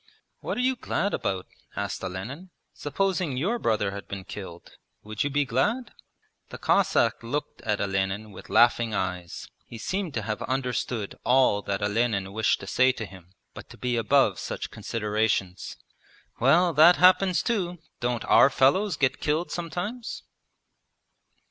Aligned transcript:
'What 0.39 0.57
are 0.57 0.61
you 0.61 0.75
glad 0.75 1.13
about?' 1.13 1.45
asked 1.75 2.03
Olenin. 2.03 2.49
'Supposing 2.73 3.37
your 3.37 3.59
brother 3.59 3.91
had 3.91 4.07
been 4.07 4.23
killed; 4.23 4.71
would 5.03 5.23
you 5.23 5.29
be 5.29 5.45
glad?' 5.45 5.93
The 6.49 6.57
Cossack 6.57 7.21
looked 7.21 7.61
at 7.61 7.79
Olenin 7.79 8.31
with 8.31 8.49
laughing 8.49 8.95
eyes. 8.95 9.47
He 9.67 9.77
seemed 9.77 10.15
to 10.15 10.23
have 10.23 10.41
understood 10.41 11.19
all 11.23 11.61
that 11.61 11.83
Olenin 11.83 12.33
wished 12.33 12.59
to 12.61 12.65
say 12.65 12.91
to 12.93 13.05
him, 13.05 13.35
but 13.53 13.69
to 13.69 13.77
be 13.77 13.95
above 13.95 14.39
such 14.39 14.71
considerations. 14.71 15.77
'Well, 16.39 16.73
that 16.73 16.95
happens 16.95 17.43
too! 17.43 17.77
Don't 17.99 18.25
our 18.25 18.49
fellows 18.49 18.97
get 18.97 19.21
killed 19.21 19.51
sometimes?' 19.51 20.23